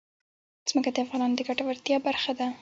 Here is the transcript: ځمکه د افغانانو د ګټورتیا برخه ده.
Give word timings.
ځمکه 0.67 0.89
د 0.93 0.97
افغانانو 1.05 1.37
د 1.37 1.41
ګټورتیا 1.49 1.97
برخه 2.07 2.31
ده. 2.39 2.47